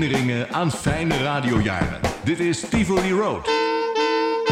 Herinneringen 0.00 0.52
aan 0.52 0.70
fijne 0.70 1.22
radiojaren. 1.22 2.00
Dit 2.24 2.38
is 2.38 2.64
Tivoli 2.70 3.12
Road. 3.12 3.50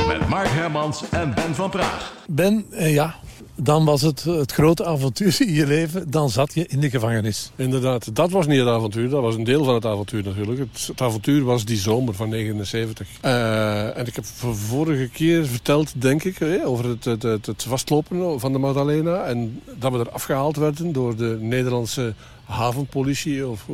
Met 0.07 0.29
Mark 0.29 0.49
Hermans 0.49 1.09
en 1.11 1.35
Ben 1.35 1.55
van 1.55 1.71
Praag. 1.71 2.15
Ben, 2.27 2.67
eh, 2.71 2.95
ja, 2.95 3.15
dan 3.55 3.85
was 3.85 4.03
het 4.03 4.25
het 4.25 4.53
grote 4.53 4.85
avontuur 4.85 5.37
in 5.39 5.53
je 5.53 5.67
leven. 5.67 6.11
Dan 6.11 6.31
zat 6.31 6.55
je 6.55 6.67
in 6.67 6.81
de 6.81 6.91
gevangenis. 6.91 7.53
Inderdaad, 7.57 8.15
dat 8.17 8.31
was 8.31 8.47
niet 8.47 8.59
het 8.59 8.69
avontuur. 8.69 9.09
Dat 9.09 9.23
was 9.23 9.35
een 9.35 9.45
deel 9.45 9.65
van 9.65 9.75
het 9.75 9.85
avontuur 9.85 10.25
natuurlijk. 10.25 10.59
Het, 10.59 10.87
het 10.87 11.01
avontuur 11.01 11.45
was 11.45 11.65
die 11.65 11.79
zomer 11.79 12.15
van 12.15 12.29
79. 12.29 13.09
Eh, 13.21 13.97
en 13.97 14.07
ik 14.07 14.15
heb 14.15 14.25
vorige 14.55 15.09
keer 15.09 15.47
verteld, 15.47 16.01
denk 16.01 16.25
ik, 16.25 16.41
eh, 16.41 16.69
over 16.69 16.89
het, 16.89 17.05
het, 17.05 17.23
het, 17.23 17.47
het 17.47 17.63
vastlopen 17.63 18.41
van 18.41 18.53
de 18.53 18.59
Magdalena. 18.59 19.25
En 19.25 19.63
dat 19.79 19.93
we 19.93 19.99
er 19.99 20.11
afgehaald 20.11 20.57
werden 20.57 20.93
door 20.93 21.17
de 21.17 21.39
Nederlandse 21.41 22.15
havenpolitie. 22.49 23.49
Of 23.49 23.67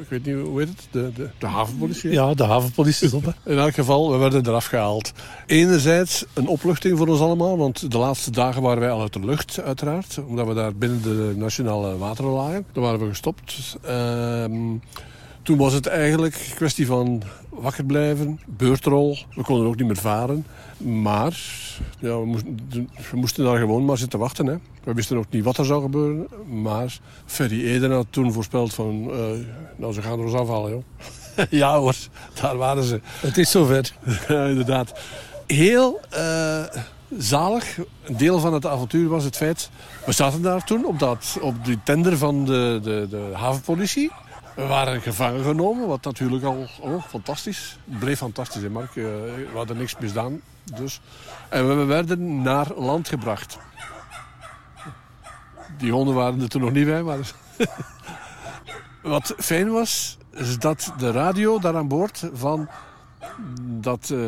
ik 0.00 0.08
weet 0.08 0.24
niet, 0.26 0.34
hoe 0.34 0.58
heet 0.58 0.68
het? 0.68 0.86
De, 0.90 1.12
de, 1.14 1.30
de 1.38 1.46
havenpolitie. 1.46 2.10
Ja, 2.10 2.34
de 2.34 2.44
havenpolitie. 2.44 3.10
In 3.44 3.58
elk 3.58 3.74
geval, 3.74 4.10
we 4.10 4.16
werden 4.16 4.46
eraf 4.46 4.66
gehaald. 4.66 5.12
Enerzijds 5.46 6.24
een 6.32 6.46
opluchting 6.46 6.98
voor 6.98 7.08
ons 7.08 7.20
allemaal, 7.20 7.56
want 7.58 7.90
de 7.90 7.98
laatste 7.98 8.30
dagen 8.30 8.62
waren 8.62 8.80
wij 8.80 8.90
al 8.90 9.00
uit 9.00 9.12
de 9.12 9.24
lucht, 9.24 9.60
uiteraard. 9.60 10.18
Omdat 10.26 10.46
we 10.46 10.54
daar 10.54 10.74
binnen 10.74 11.02
de 11.02 11.34
nationale 11.36 11.98
wateren 11.98 12.30
lagen. 12.30 12.66
Daar 12.72 12.82
waren 12.84 13.00
we 13.00 13.08
gestopt. 13.08 13.76
Ehm, 13.82 14.76
toen 15.44 15.58
was 15.58 15.72
het 15.72 15.86
eigenlijk 15.86 16.34
een 16.34 16.54
kwestie 16.54 16.86
van 16.86 17.22
wakker 17.48 17.84
blijven, 17.84 18.40
beurtrol. 18.46 19.18
We 19.34 19.42
konden 19.42 19.66
ook 19.66 19.76
niet 19.76 19.86
meer 19.86 19.96
varen. 19.96 20.46
Maar 20.78 21.42
ja, 21.98 22.18
we, 22.18 22.26
moesten, 22.26 22.58
we 23.10 23.16
moesten 23.16 23.44
daar 23.44 23.58
gewoon 23.58 23.84
maar 23.84 23.98
zitten 23.98 24.18
wachten. 24.18 24.46
Hè. 24.46 24.56
We 24.84 24.94
wisten 24.94 25.16
ook 25.16 25.30
niet 25.30 25.44
wat 25.44 25.56
er 25.56 25.64
zou 25.64 25.82
gebeuren. 25.82 26.26
Maar 26.62 26.98
Ferry 27.26 27.66
Eden 27.66 27.90
had 27.90 28.06
toen 28.10 28.32
voorspeld 28.32 28.74
van... 28.74 29.10
eh, 29.10 29.18
nou, 29.76 29.92
ze 29.92 30.02
gaan 30.02 30.18
er 30.18 30.24
ons 30.24 30.34
afhalen, 30.34 30.70
joh. 30.70 30.82
ja 31.60 31.78
hoor, 31.78 31.94
daar 32.40 32.56
waren 32.56 32.84
ze. 32.84 33.00
Het 33.04 33.38
is 33.38 33.50
zover. 33.50 33.92
Ja, 34.28 34.44
inderdaad. 34.44 34.92
Heel 35.46 36.00
eh, 36.10 36.64
zalig. 37.18 37.78
Een 38.02 38.16
deel 38.16 38.38
van 38.38 38.52
het 38.54 38.66
avontuur 38.66 39.08
was 39.08 39.24
het 39.24 39.36
feit... 39.36 39.70
We 40.06 40.12
zaten 40.12 40.42
daar 40.42 40.64
toen 40.64 40.86
op, 40.86 40.98
dat, 40.98 41.38
op 41.40 41.64
die 41.64 41.78
tender 41.84 42.18
van 42.18 42.44
de, 42.44 42.80
de, 42.82 43.06
de 43.10 43.30
havenpolitie. 43.32 44.10
We 44.54 44.66
waren 44.66 45.02
gevangen 45.02 45.44
genomen, 45.44 45.88
wat 45.88 46.04
natuurlijk 46.04 46.44
al 46.44 46.68
oh, 46.80 47.02
fantastisch. 47.02 47.78
Bleef 47.84 48.18
fantastisch, 48.18 48.62
hè 48.62 48.70
Mark. 48.70 48.88
Eh, 48.88 49.04
we 49.04 49.50
hadden 49.54 49.76
niks 49.76 49.96
misdaan. 49.98 50.40
Dus. 50.74 51.00
En 51.48 51.78
we 51.78 51.84
werden 51.84 52.42
naar 52.42 52.66
land 52.74 53.08
gebracht. 53.08 53.58
Die 55.78 55.92
honden 55.92 56.14
waren 56.14 56.40
er 56.40 56.48
toen 56.48 56.60
nog 56.60 56.72
niet 56.72 56.86
bij, 56.86 57.02
maar... 57.02 57.18
Wat 59.02 59.34
fijn 59.38 59.70
was, 59.70 60.18
is 60.30 60.58
dat 60.58 60.92
de 60.98 61.10
radio 61.10 61.58
daar 61.58 61.76
aan 61.76 61.88
boord 61.88 62.30
van 62.32 62.68
dat 63.60 64.10
eh, 64.10 64.18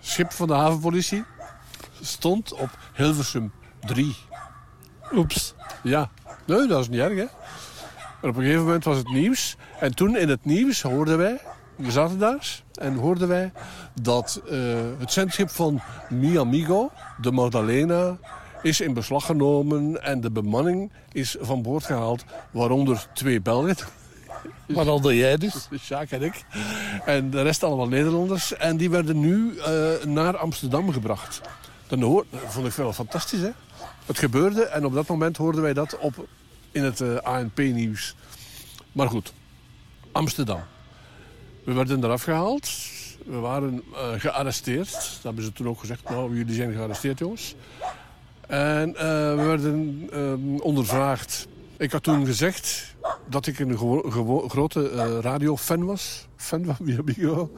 schip 0.00 0.32
van 0.32 0.46
de 0.46 0.54
havenpolitie 0.54 1.24
stond 2.00 2.52
op 2.52 2.70
Hilversum 2.94 3.52
3. 3.80 4.16
Oeps. 5.12 5.54
Ja, 5.82 6.10
nee, 6.44 6.66
dat 6.66 6.80
is 6.80 6.88
niet 6.88 7.00
erg, 7.00 7.16
hè. 7.16 7.26
Op 8.22 8.36
een 8.36 8.42
gegeven 8.42 8.64
moment 8.64 8.84
was 8.84 8.96
het 8.96 9.08
nieuws. 9.08 9.56
En 9.80 9.94
toen 9.94 10.16
in 10.16 10.28
het 10.28 10.44
nieuws 10.44 10.82
hoorden 10.82 11.18
wij, 11.18 11.40
we 11.76 11.90
zaten 11.90 12.18
daar, 12.18 12.62
en 12.74 12.94
hoorden 12.94 13.28
wij 13.28 13.52
dat 14.00 14.42
eh, 14.50 14.58
het 14.98 15.12
zendschip 15.12 15.50
van 15.50 15.80
Mi 16.08 16.38
Amigo, 16.38 16.90
de 17.20 17.32
Magdalena, 17.32 18.16
is 18.62 18.80
in 18.80 18.94
beslag 18.94 19.26
genomen 19.26 20.02
en 20.02 20.20
de 20.20 20.30
bemanning 20.30 20.92
is 21.12 21.36
van 21.40 21.62
boord 21.62 21.84
gehaald, 21.84 22.24
waaronder 22.50 23.06
twee 23.14 23.40
Belgen. 23.40 23.76
Waaronder 24.66 25.14
jij 25.14 25.36
dus. 25.36 25.68
Sjaak 25.80 26.10
en 26.10 26.22
ik. 26.22 26.44
En 27.04 27.30
de 27.30 27.42
rest 27.42 27.62
allemaal 27.62 27.88
Nederlanders. 27.88 28.56
En 28.56 28.76
die 28.76 28.90
werden 28.90 29.20
nu 29.20 29.58
eh, 29.58 30.04
naar 30.04 30.36
Amsterdam 30.36 30.92
gebracht. 30.92 31.40
Hoor- 31.88 32.24
dat 32.30 32.40
vond 32.46 32.66
ik 32.66 32.72
wel 32.72 32.92
fantastisch, 32.92 33.40
hè? 33.40 33.50
Het 34.06 34.18
gebeurde 34.18 34.64
en 34.64 34.84
op 34.84 34.94
dat 34.94 35.06
moment 35.06 35.36
hoorden 35.36 35.62
wij 35.62 35.72
dat 35.72 35.98
op, 35.98 36.28
in 36.72 36.84
het 36.84 37.00
eh, 37.00 37.16
ANP-nieuws. 37.16 38.14
Maar 38.92 39.08
goed, 39.08 39.32
Amsterdam. 40.12 40.60
We 41.64 41.72
werden 41.72 42.04
eraf 42.04 42.22
gehaald. 42.22 42.70
We 43.24 43.36
waren 43.36 43.82
eh, 43.94 44.08
gearresteerd. 44.16 44.92
Dat 44.92 45.22
hebben 45.22 45.44
ze 45.44 45.52
toen 45.52 45.68
ook 45.68 45.80
gezegd. 45.80 46.08
Nou, 46.08 46.36
jullie 46.36 46.54
zijn 46.54 46.72
gearresteerd, 46.72 47.18
jongens. 47.18 47.54
En 48.46 48.96
eh, 48.96 49.04
we 49.34 49.42
werden 49.46 50.08
eh, 50.12 50.64
ondervraagd. 50.64 51.48
Ik 51.76 51.92
had 51.92 52.02
toen 52.02 52.26
gezegd 52.26 52.94
dat 53.28 53.46
ik 53.46 53.58
een 53.58 53.78
grote 54.48 55.20
radiofan 55.20 55.84
was. 55.84 56.26
Fan 56.36 56.64
van. 56.64 56.76
En 56.88 57.50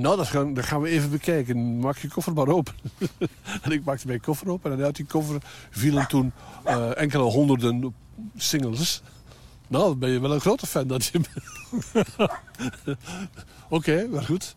nou, 0.00 0.16
dat 0.16 0.26
gaan, 0.64 0.82
we 0.82 0.88
even 0.88 1.10
bekijken. 1.10 1.78
Maak 1.78 1.96
je 1.98 2.08
koffer 2.08 2.32
maar 2.32 2.48
open. 2.48 2.74
en 3.62 3.70
ik 3.70 3.84
maakte 3.84 4.06
mijn 4.06 4.20
koffer 4.20 4.48
open. 4.48 4.72
En 4.72 4.84
uit 4.84 4.96
die 4.96 5.06
koffer 5.06 5.42
vielen 5.70 6.08
toen 6.08 6.32
eh, 6.64 6.96
enkele 6.96 7.22
honderden 7.22 7.94
singles. 8.36 9.02
Nou, 9.68 9.84
dan 9.84 9.98
ben 9.98 10.10
je 10.10 10.20
wel 10.20 10.34
een 10.34 10.40
grote 10.40 10.66
fan 10.66 10.86
dat 10.86 11.04
je. 11.04 11.20
Oké, 13.68 14.06
maar 14.10 14.22
goed. 14.22 14.56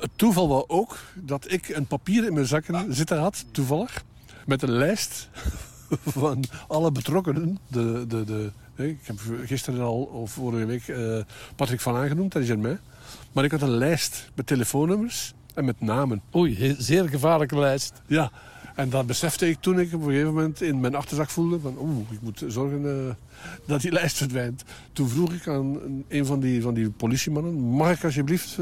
Het 0.00 0.10
toeval 0.16 0.48
was 0.48 0.64
ook 0.66 0.98
dat 1.14 1.50
ik 1.52 1.68
een 1.68 1.86
papier 1.86 2.26
in 2.26 2.34
mijn 2.34 2.46
zakken 2.46 2.94
zitten 2.94 3.18
had, 3.18 3.44
toevallig. 3.50 4.04
Met 4.46 4.62
een 4.62 4.72
lijst 4.72 5.28
van 6.06 6.44
alle 6.68 6.92
betrokkenen. 6.92 7.58
De, 7.68 8.04
de, 8.08 8.24
de, 8.24 8.50
ik 8.84 8.98
heb 9.02 9.16
gisteren 9.44 9.80
al, 9.80 10.02
of 10.02 10.30
vorige 10.32 10.64
week, 10.66 10.88
eh, 10.88 11.18
Patrick 11.56 11.80
van 11.80 11.96
aangenoemd, 11.96 12.32
dat 12.32 12.42
is 12.42 12.48
er 12.48 12.58
mij. 12.58 12.78
Maar 13.32 13.44
ik 13.44 13.50
had 13.50 13.62
een 13.62 13.68
lijst 13.76 14.30
met 14.34 14.46
telefoonnummers 14.46 15.34
en 15.54 15.64
met 15.64 15.80
namen. 15.80 16.22
Oei, 16.34 16.74
zeer 16.78 17.08
gevaarlijke 17.08 17.58
lijst. 17.58 17.92
Ja, 18.06 18.30
en 18.74 18.90
dat 18.90 19.06
besefte 19.06 19.48
ik 19.48 19.56
toen 19.60 19.78
ik 19.80 19.92
op 19.94 20.00
een 20.00 20.08
gegeven 20.08 20.34
moment 20.34 20.60
in 20.62 20.80
mijn 20.80 20.94
achterzak 20.94 21.30
voelde 21.30 21.60
van 21.60 21.76
oeh, 21.80 22.10
ik 22.10 22.20
moet 22.22 22.44
zorgen 22.48 22.84
eh, 23.08 23.14
dat 23.66 23.80
die 23.80 23.92
lijst 23.92 24.16
verdwijnt. 24.16 24.62
Toen 24.92 25.08
vroeg 25.08 25.32
ik 25.32 25.48
aan 25.48 25.80
een- 25.84 26.04
een 26.08 26.26
van 26.26 26.40
die, 26.40 26.62
van 26.62 26.74
die 26.74 26.90
politiemannen, 26.90 27.54
mag 27.54 27.90
ik 27.96 28.04
alsjeblieft 28.04 28.58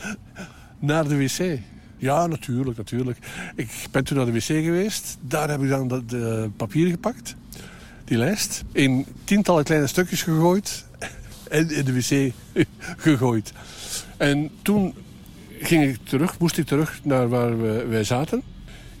naar 0.78 1.08
de 1.08 1.16
wc? 1.16 1.58
Ja, 2.00 2.26
natuurlijk, 2.26 2.76
natuurlijk. 2.76 3.18
Ik 3.54 3.70
ben 3.90 4.04
toen 4.04 4.16
naar 4.16 4.26
de 4.26 4.32
wc 4.32 4.42
geweest. 4.42 5.18
Daar 5.20 5.50
heb 5.50 5.62
ik 5.62 5.68
dan 5.68 5.88
dat 5.88 6.02
eh, 6.12 6.44
papier 6.56 6.90
gepakt, 6.90 7.34
die 8.04 8.16
lijst, 8.16 8.64
in 8.72 9.06
tientallen 9.24 9.64
kleine 9.64 9.86
stukjes 9.86 10.22
gegooid 10.22 10.84
en 11.48 11.70
in 11.70 11.84
de 11.84 11.92
wc 11.92 12.32
gegooid. 13.04 13.52
En 14.16 14.50
toen 14.62 14.94
ging 15.60 15.84
ik 15.84 15.98
terug, 16.02 16.38
moest 16.38 16.58
ik 16.58 16.66
terug 16.66 17.00
naar 17.02 17.28
waar 17.28 17.62
we, 17.62 17.86
wij 17.86 18.04
zaten. 18.04 18.42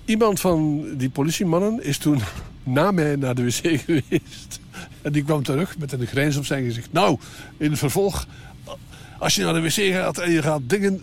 Iemand 0.04 0.40
van 0.40 0.84
die 0.96 1.10
politiemannen 1.10 1.84
is 1.84 1.98
toen 1.98 2.20
na 2.62 2.90
mij 2.90 3.16
naar 3.16 3.34
de 3.34 3.44
wc 3.44 3.80
geweest. 3.80 4.60
En 5.02 5.12
die 5.12 5.24
kwam 5.24 5.42
terug 5.42 5.78
met 5.78 5.92
een 5.92 6.06
grijns 6.06 6.36
op 6.36 6.44
zijn 6.44 6.64
gezicht. 6.64 6.92
Nou, 6.92 7.18
in 7.56 7.70
het 7.70 7.78
vervolg, 7.78 8.26
als 9.18 9.34
je 9.34 9.42
naar 9.42 9.54
de 9.54 9.62
wc 9.62 9.92
gaat 9.92 10.18
en 10.18 10.30
je 10.30 10.42
gaat 10.42 10.62
dingen 10.66 11.02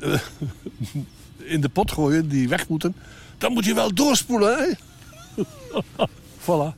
in 1.43 1.61
de 1.61 1.69
pot 1.69 1.91
gooien 1.91 2.29
die 2.29 2.49
weg 2.49 2.67
moeten, 2.67 2.95
dan 3.37 3.53
moet 3.53 3.65
je 3.65 3.73
wel 3.73 3.93
doorspoelen, 3.93 4.57
hè? 4.57 4.73
voilà. 6.45 6.75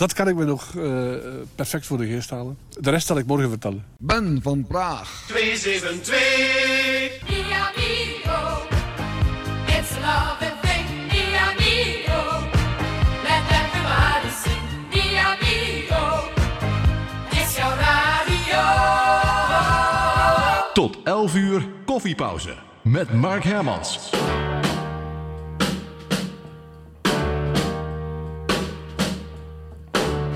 Dat 0.00 0.12
kan 0.12 0.28
ik 0.28 0.34
me 0.34 0.44
nog 0.44 0.76
eh, 0.76 1.14
perfect 1.54 1.86
voor 1.86 1.98
de 1.98 2.06
geest 2.06 2.30
halen. 2.30 2.58
De 2.80 2.90
rest 2.90 3.06
zal 3.06 3.18
ik 3.18 3.26
morgen 3.26 3.48
vertellen. 3.48 3.84
Ben 3.98 4.40
van 4.42 4.64
Praag. 4.64 5.24
272. 5.26 6.18
Mi 7.28 7.42
amigo, 7.52 8.62
it's 9.66 9.90
a 9.96 10.00
loving 10.00 10.60
thing. 10.60 10.86
Mi 11.12 11.36
amigo, 11.48 12.46
let 13.22 13.42
everybody 13.60 14.30
sing. 14.42 14.64
Mi 14.92 15.16
amigo, 15.18 16.28
it's 17.30 17.56
your 17.56 17.74
radio. 17.76 18.62
Tot 20.72 20.98
11 21.04 21.34
uur 21.34 21.68
koffiepauze. 21.86 22.54
Met 22.84 23.12
Mark 23.12 23.42
Hermans. 23.44 24.10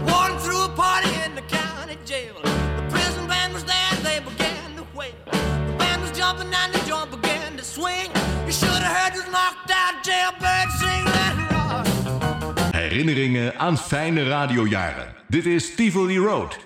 Walking 0.06 0.38
through 0.38 0.64
a 0.64 0.68
party 0.76 1.08
in 1.24 1.34
the 1.34 1.42
county 1.48 1.96
jail. 2.04 2.34
The 2.42 2.82
prison 2.90 3.26
band 3.26 3.54
was 3.54 3.64
there, 3.64 3.96
they 4.02 4.20
began 4.20 4.76
to 4.76 4.84
wail. 4.94 5.12
The 5.30 5.74
band 5.78 6.02
was 6.02 6.10
jumping 6.12 6.52
and 6.52 6.74
the 6.74 6.80
joint 6.86 7.10
began 7.10 7.56
to 7.56 7.64
swing. 7.64 8.10
You 8.46 8.52
should 8.52 8.68
have 8.68 8.96
heard 8.96 9.14
this 9.14 9.26
knocked 9.30 9.70
out 9.70 10.04
jailbird 10.04 10.70
sing 10.78 11.04
that 11.04 11.34
rock. 11.50 11.86
Herinneringen 12.74 13.58
aan 13.58 13.78
fijne 13.78 14.22
radiojaren. 14.28 15.14
Dit 15.28 15.46
is 15.46 15.74
Tivoli 15.74 16.18
Road. 16.18 16.58